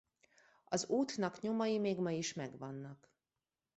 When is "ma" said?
1.99-2.11